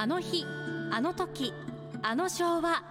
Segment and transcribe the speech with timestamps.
[0.00, 0.46] あの日
[0.90, 1.52] あの時
[2.00, 2.82] あの昭和。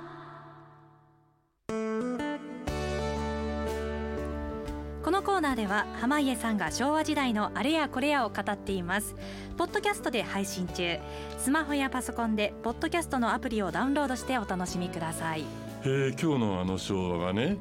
[5.01, 9.15] このコーナーでは濱家さんが昭和時代のあれやこれやを語っています。
[9.57, 10.99] ポッドキャストで配信中。
[11.39, 15.45] スマホやパソコンでポッドキャストのアプリをダウンロードしてお楽しみください、
[15.81, 17.57] えー、今日のあの昭和はね、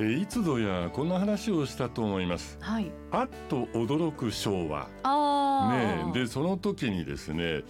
[0.00, 2.58] えー、いつぞやこんな話をしたと思います。
[2.60, 2.90] はい。
[3.12, 4.88] あっと驚く昭和。
[5.04, 7.62] あねでその時にですね、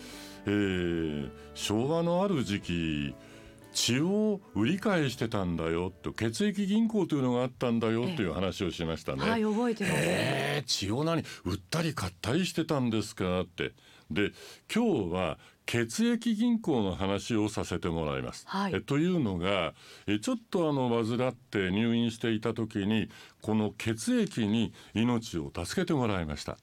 [0.46, 3.14] えー、昭和のある時期
[3.72, 9.28] 血を売り買いしてたんだよと血液銀行というのがあったんだよという話をしましたね。
[9.28, 13.72] はい覚えてます、えー、血を何売ったり買ったりしてたんですかって
[14.10, 14.32] で
[14.74, 18.44] 今日は血液銀行の話をさせてもらいます。
[18.46, 19.72] はいえというのが
[20.06, 23.08] えちょっとあの患って入院していた時に
[23.40, 26.58] この血液に命を助けてもらいました。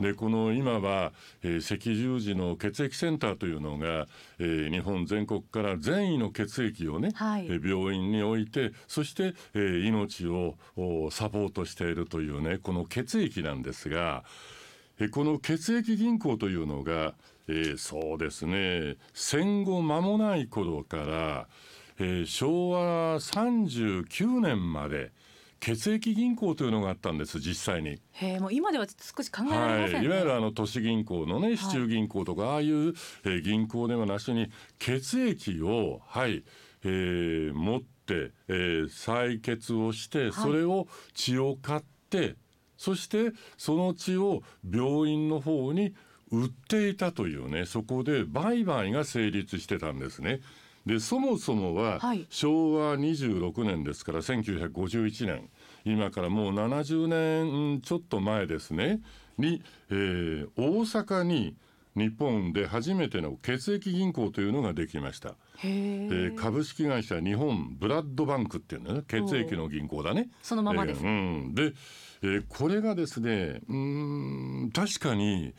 [0.00, 1.12] でこの今は、
[1.42, 4.08] えー赤十字の血液センターというのが、
[4.40, 14.59] えー日本全国から善意の血液をね、はいえー病院に置いてそして、えー命をおサポートしているというねこの血液なんですが、えー
[15.08, 17.14] この血液銀行というのが、
[17.48, 18.96] えーそうですね。
[19.14, 21.48] 戦後間もない頃から、
[21.98, 25.12] えー昭和39年まで
[25.60, 28.00] 血液銀行というのがあったんです実際に。
[28.40, 36.44] もう今では少し考えられませんね、はい、いわゆるあの都市銀行のね市中銀行とか、ああいう、えー銀行ではなしに血液をはい、
[36.84, 42.36] えー持って、えー採血をしてそれを血を買って、
[42.80, 45.94] そしてその血を病院の方に
[46.32, 50.40] 売っていたというねそこで売買が成立してたんですね。
[50.86, 52.26] でそもそもははい。
[52.30, 55.50] 昭和26年ですから1951年。
[55.84, 59.02] 今からもう70年ちょっと前ですね。
[59.36, 61.54] に、えー大阪に
[62.00, 70.30] 日本で初めての血液銀行というのができました、へえー株式会社日本ブラッドバンクっていうのね血液の銀行だね。
[70.42, 71.72] そのままです、えーうん、で、
[72.22, 75.54] えーこれがですねうーん確かに、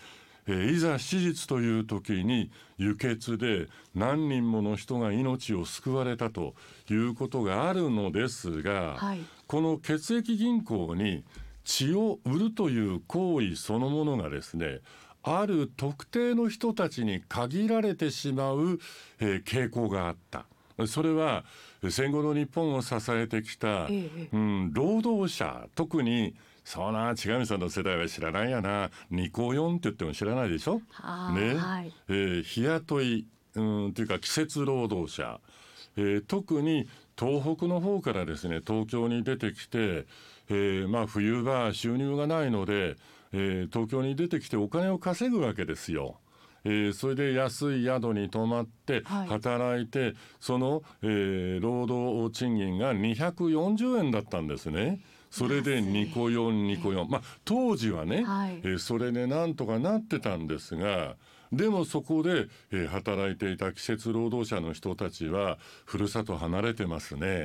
[0.48, 6.56] えーいざ手術という時に輸血で何人もの人が命を救われたと
[6.90, 9.20] いうことがあるのですが、はい。
[9.48, 11.24] この血液銀行に
[11.64, 14.80] 血を売るという行為そのものがですね
[15.24, 18.80] ある特定の人たちに限られてしまう、
[19.20, 20.46] えー傾向があった。
[20.88, 21.44] それは
[21.90, 25.68] 戦後の日本を支えてきた、ええうん、労働者。
[25.76, 28.90] 特にそうな千上さんの世代は知らないやな。
[29.12, 30.76] ニコヨンって言っても知らないでしょ？
[31.34, 31.56] ね。
[31.56, 31.94] はい。
[32.10, 35.40] えー日雇いうんというか季節労働者、
[35.98, 36.88] えー特に
[37.20, 40.08] 東北の方からですね東京に出てきて、
[40.50, 42.96] えーまあ、冬場収入がないので、
[43.34, 46.18] えー東京に出てきてお金を稼ぐわけですよ。
[46.64, 55.00] えーそれで安い宿に泊まってはい働いて、その、えー労働賃金が240円だったんですね。
[55.30, 57.06] それで2個4、2個4。
[57.10, 61.16] まあ当時はね、はいえーそれでなんとかなってたんですが
[61.54, 67.44] でもそこで、えー働いていた季節労働者の人たちはふるさと離れてますね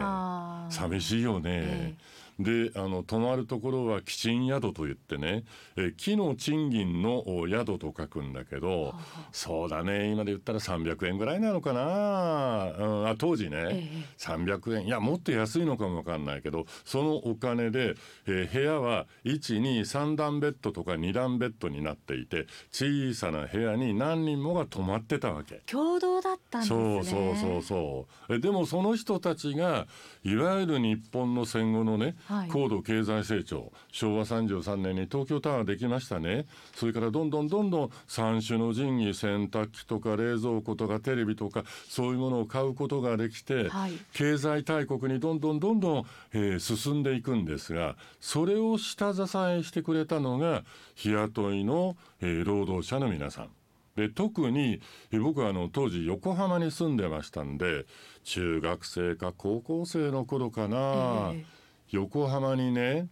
[0.70, 1.42] 寂しいよね。
[1.54, 1.94] え
[2.38, 5.44] であの泊まるところは基賃宿といってね、
[5.76, 8.94] えー木の賃金のお宿と書くんだけど
[9.32, 10.10] そうだね。
[10.10, 14.04] 今で言ったら300円ぐらいなのかな、うん、あ当時ね、ええ。
[14.18, 17.94] 300円いやもっと安いのかもわかんないけどそのお金で、
[18.26, 25.62] えー部屋は123段ベッドとか2段ベッドになっていて小さな部屋に何人もが泊まってたわけ。
[25.66, 26.80] 共同だったんですね。
[26.80, 28.34] そうそうそうそう。
[28.34, 29.86] えでもその人たちが
[30.24, 32.48] いわゆる日本の戦後のね、はい。
[32.48, 36.46] 高度経済成長昭和33年に東京タワーできましたね。
[36.74, 43.92] それからどんどんどんどん三種の神器洗濯機とか冷蔵庫とかテレビとかそういうものを買うことができて、はい。
[44.12, 50.64] 経済大国にどんどんどんどん、えー進んでいくんですがそれを下支えしてくれたのが
[50.94, 53.48] 日雇いの、えー労働者の皆さん。
[53.96, 54.80] で特に
[55.10, 57.86] え僕はあの当時横浜に住んでましたんで
[58.24, 63.08] 中学生か高校生の頃かな、ええ横浜にね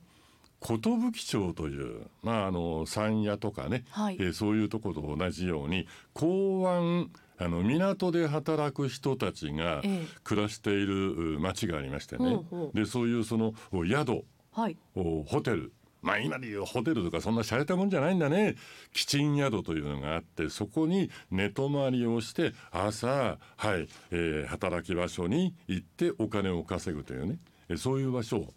[0.61, 0.79] 寿
[1.13, 4.17] 町という、まあ、あの山屋とかね、はい。
[4.19, 10.07] えーそういうところと同じように港湾あの港で働く人たちがええ。
[10.23, 12.77] 暮らしているう町がありましてね、ほうほう。
[12.77, 14.77] でそういうそのお宿はい。
[14.95, 15.73] おホテル。
[16.01, 18.55] まあ今でいうホテルとかそんな洒落たもんじゃないんだね。
[18.93, 27.37] キチン宿というのがあってそこに寝泊まりをして朝はい、えー働き場所に行ってお金を稼ぐというね。
[27.37, 28.55] えーそういう場所を、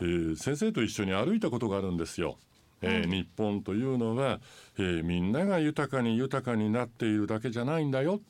[0.00, 2.38] えー先生と一緒に歩いたことがあるんですよ。
[2.82, 4.40] えー日本というのは、
[4.78, 8.20] えーみんなが豊かに豊かになっているだけじゃないんだよ。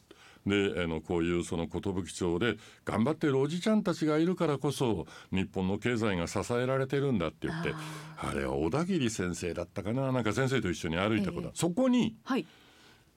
[0.46, 7.74] であのこういうその寿町で頑張ってるおじちゃんたちがいるからこそ日本の経済が支えられてるんだって言って
[8.16, 10.12] あれは小田切先生だったかな。
[10.12, 12.14] なんか先生と一緒に歩いたこと、えー、そこに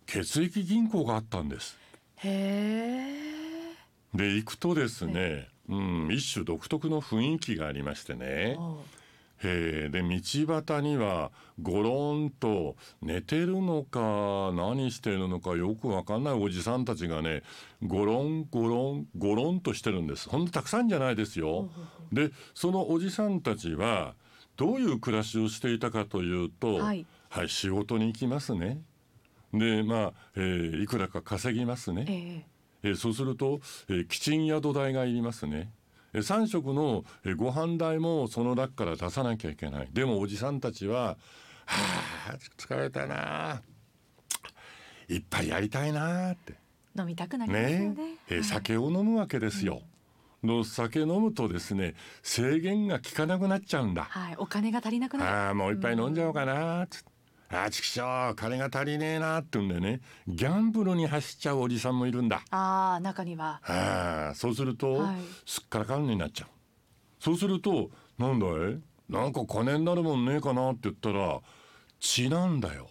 [0.07, 1.77] 血液銀行があったんです。
[2.15, 4.17] へー。
[4.17, 8.57] で行くとですね、うん、一種独特の雰囲気がありましてね。
[9.41, 11.31] えー、で道端には
[11.61, 17.43] ゴロンと寝てるのか何してるのかよくわかんないおじさんたちがね
[17.81, 21.69] ゴロンゴロンゴロンとしてるんですほんとたくさんじゃないですよ。
[22.11, 24.15] でそのおじさんたちは
[24.57, 28.81] どういう暮らしをしていたかというと、はい、はい、仕事に行きますね。
[29.53, 32.05] でまあ、えー、いくらか稼ぎますね。
[32.09, 32.43] えー、
[32.83, 33.59] えー、そうすると、
[33.89, 35.71] えー、キチン宿代がいりますね。
[36.13, 37.05] 3食の
[37.37, 41.17] ご飯代もその中から出さなきゃいけないでもおじさんたちは
[41.65, 41.77] 「は
[42.31, 43.61] あ疲れたな
[45.07, 46.55] 一杯やりたいな」って
[46.97, 47.95] 飲みたくなりますよねね、
[48.29, 49.83] え酒を飲むわけですよ。
[50.43, 51.93] うん、の酒飲むとですね
[52.23, 54.05] 制限が効かなくなっちゃうんだ。
[54.05, 55.29] はい、お金が足りなくなる。
[55.29, 57.08] ああもう一杯飲んじゃおうかなつって。
[57.51, 60.01] あちくしょう金が足りねえなって言うんでね。
[60.27, 62.43] ギャンブルに走っちゃうおじさんもいるんだ。
[62.51, 63.59] ああ中には。
[63.65, 65.15] あそうすると、はい、
[65.47, 66.49] すっからかんになっちゃう。
[67.19, 68.79] そうするとなんだい？
[69.09, 71.39] なんか金になるもんねえかなって言ったら
[71.99, 72.87] 血なんだよ。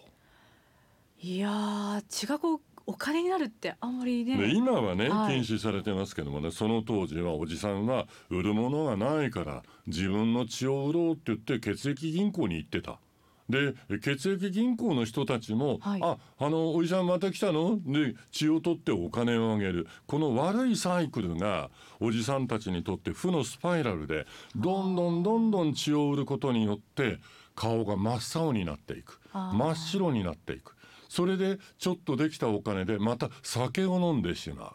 [1.21, 4.53] いや血がこうお金になるってあんまりね。
[4.53, 12.99] 今はね、はい、禁止されてますけどもねその当時はおじさんは売るものがないから自分の血を売ろうって言って血液銀行に行ってた
[13.49, 19.87] で血液銀行の人たちも「はい、ああのおじさんまた来たの?」で血を取ってお金をあげる。
[20.07, 27.19] この悪いサイクルがおじさんたちにとって負のスパイラルでどんどんどんどん血を売ることによって
[27.55, 29.21] 顔が真っ青になっていく。
[29.33, 30.77] 真っ白になっていく。
[31.09, 34.73] それでちょっとできたお金でまた酒を飲んでしまう。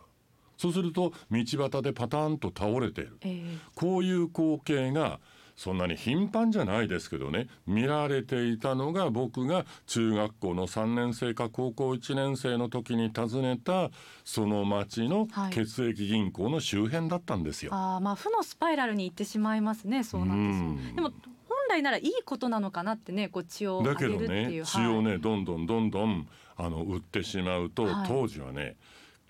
[0.58, 5.20] そうすると道端でパターンと倒れている、えー、こういう光景が
[5.56, 7.48] そんなに頻繁じゃないですけどね。
[7.68, 13.92] 見られていたのが僕が中学校の3年生か高校1年生の時に訪ねた
[14.24, 17.72] その町の血液銀行の周辺だったんですよ。
[17.72, 20.04] はい、あまあ負のスパイラルに行ってしまいますね。
[20.04, 20.96] そうなんですよ。
[20.96, 21.12] でも
[21.48, 26.28] 本来ならいいことなのかなってねこう血をだけどね血をねどんどんどんどん
[26.58, 28.76] あの売ってしまうと、はい、当時はね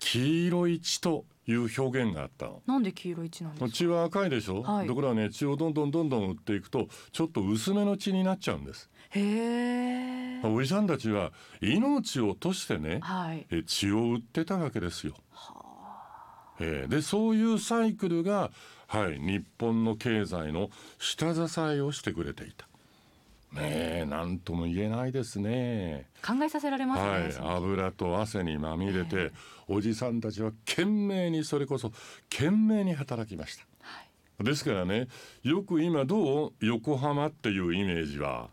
[0.04, 2.62] 黄色い血という表現があったの。
[2.66, 3.70] なんで黄色い血なんですか？
[3.70, 4.62] 血は赤いでしょ？
[4.62, 8.90] はい、ところがね血をどんどんどんどん打っていくとちょっと薄めの血になっちゃうんです。
[9.10, 10.40] へえ。
[10.46, 15.14] おじさんたちは命を落としてね、はい、え血を売ってたわけですよ。
[15.30, 18.50] はあ、えでそういうサイクルが
[18.86, 20.68] はい日本の経済の
[20.98, 22.66] 下支えをしてくれていた。
[23.54, 23.60] ね
[24.02, 26.06] え何とも言えないですね。
[26.26, 27.08] 考えさせられますね、
[27.44, 29.30] はい、油と汗にまみれて、
[29.68, 31.92] おじさんたちは懸命にそれこそ
[32.30, 34.02] 懸命に働きました、は
[34.40, 35.06] い、ですからね
[35.42, 36.52] よく今どう？
[36.60, 38.48] 横浜っていうイメージは？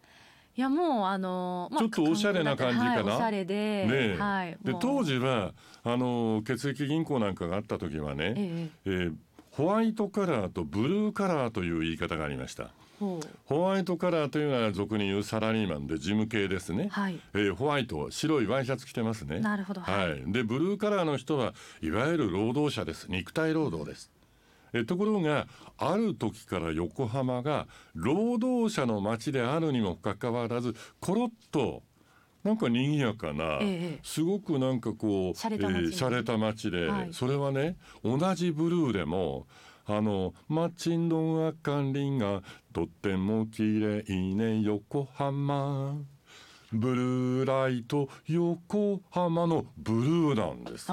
[0.56, 2.92] いやもうあの、まあ、ちょっとおしゃれな感じかな？
[2.92, 5.54] はい、おしゃれで、ね、はい、で当時は
[5.84, 8.90] あの血液銀行なんかがあった時はね、ええ。
[8.90, 9.16] えー、
[9.50, 12.70] ホワイトカラーとブルーカラーという言い方がありました。
[13.46, 19.40] ホワイトカラーというのは俗に言うサラリーマンで事務系ですね、はい、えー、ホワイト白いワイシャツ着てますね。
[19.40, 23.08] なるほど、はい、でブルーカラーの人はいわゆる労働者です。
[23.10, 24.12] 肉体労働です、
[24.74, 31.84] えところがある時から横浜が労働者の街であるにもかかわらずコロッと
[32.44, 39.46] なんか賑やかな、ええ、すごくなんかこう洒落た街,、えー、た街で、はい、それはね同じブルーでも
[39.98, 42.42] あの街の明かりが
[42.74, 44.04] とっても綺麗
[44.36, 45.96] ね横浜。
[46.74, 50.88] ブルーライト横浜のブルーなんです。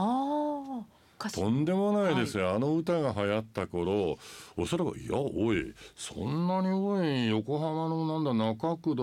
[1.33, 4.17] とんでもないですよ、はい、あの歌が流行った頃
[4.57, 9.02] おそらくいやおいそんなにおい横浜のなんだ中区だ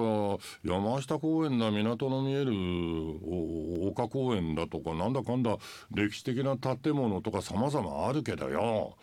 [0.63, 2.53] 山下公園だ港の見える
[3.89, 5.57] 丘公園だとかなんだかんだ
[5.93, 8.95] 歴史的な建物とか様々あるけどよ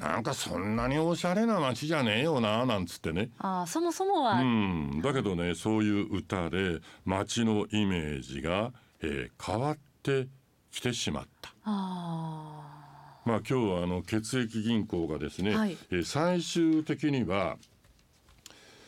[0.00, 3.28] なんかそんなにおしゃれな街じゃねえよななんつってね。
[3.38, 10.26] あそもそもは、うん、だけどねそういう歌で街のイメージが、えー、変わって
[10.72, 11.52] きてしまった。
[11.64, 17.58] あまあ今日はあの血液銀行がですね、はい、えー、最終的には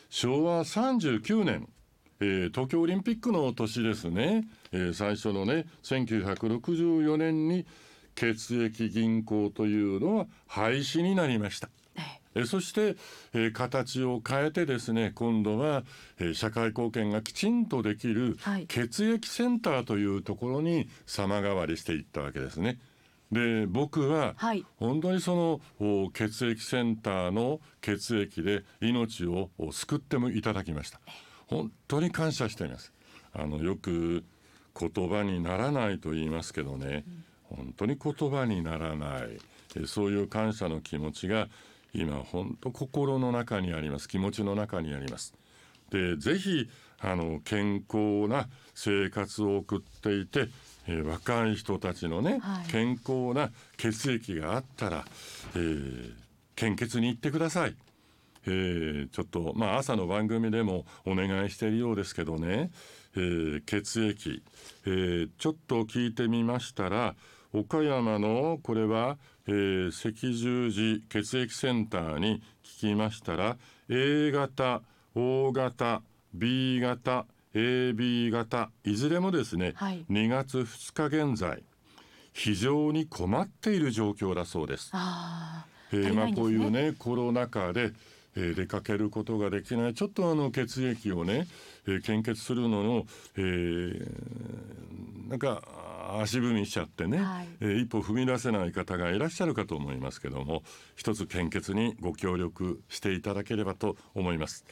[0.09, 1.69] 昭和39年
[2.25, 7.67] えー、東京オリンピックの年ですね、えー、最初のね1964年に
[8.15, 11.69] 血液銀行というのは廃止になりました。
[12.35, 12.97] えそして、
[13.35, 15.83] えー、形を変えてですね今度は、
[16.19, 18.39] えー、社会貢献がきちんとできる
[18.69, 22.79] 血液センターというところに様変わりしていったわけですね。
[23.31, 24.65] で僕ははい。
[24.77, 25.61] 本当にその
[26.05, 31.01] お血液センターの血液で命をお救ってもいただきました。
[31.47, 32.93] 本当に感謝しています。
[33.35, 34.25] あのよく
[34.79, 37.05] 言葉にならないと言いますけどね、
[37.57, 39.39] 本当に言葉にならない
[39.77, 41.49] えそういう感謝の気持ちが
[41.95, 44.09] 今本当心の中にあります。
[44.09, 45.35] 気持ちの中にあります。
[45.91, 46.69] でぜひ
[47.01, 50.49] あの健康な生活を送っていて、
[50.87, 52.71] えー若い人たちのね、はい。
[52.71, 55.05] 健康な血液があったら、
[55.55, 56.13] えー
[56.55, 57.75] 献血に行ってください。
[58.47, 62.71] えーちょっとまあ朝の番組でもお願いしているようですけどね、
[63.17, 64.43] えー血液、
[64.87, 67.15] えーちょっと聞いてみましたら
[67.53, 73.57] 岡山のこれは、えー赤十字血液センターに聞きましたら
[73.89, 74.83] A 型
[75.15, 80.05] O 型 B 型 AB 型いずれもですね、はい。
[80.11, 81.63] 2月2日現在
[82.33, 84.91] 非常に困っている状況だそうです。
[84.93, 87.93] あえーまあこういうねコロナ禍で、
[88.37, 91.47] えー出かけることができないちょっとあの血液をね、
[91.87, 95.63] えー献血するのの、えーなんか
[96.21, 100.63] 足踏みしちゃってね、はいえー一歩踏み出せない方がいらっしゃるかと思いますけども
[100.97, 104.65] 一つ献血にご協力していただければと思います。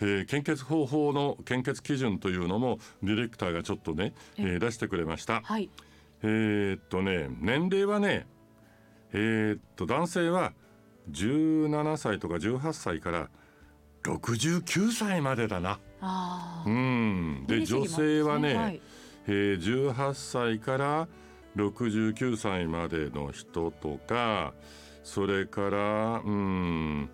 [0.00, 5.40] えー献血方法の献血基準というのもディレクターがちょっとね、えー出してくれました。
[5.42, 5.70] はい
[6.22, 8.26] えーっとね年齢はね
[9.12, 10.52] えーっと男性は
[11.10, 13.28] 17歳とか18歳から
[14.04, 15.78] 69歳までだな。
[16.00, 18.80] あうん、で女ーギリギリ性はね、はい。
[19.26, 21.08] えー18歳から
[21.56, 24.52] 69歳までの人とか
[25.02, 27.08] それからうん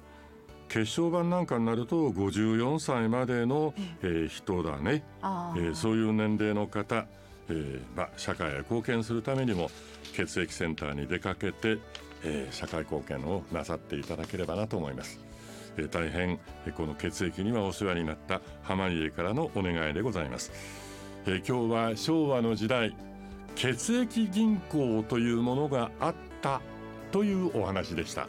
[0.68, 5.04] 血小板なんかになると54歳までの、えー人だね。
[5.20, 5.74] えー。
[5.74, 7.06] そういう年齢の方、
[7.48, 9.70] えーまあ、社会へ貢献するためにも
[10.12, 11.78] 血液センターに出かけて、
[12.24, 15.20] えー社会貢献をなさっていただければなと思います。
[15.76, 20.52] えー大変えーこの血液にはお世話になった濱家からのお願いでございます。
[21.26, 22.96] えー今日は昭和の時代
[23.56, 26.60] 血液銀行というものがあった
[27.12, 28.28] というお話でした。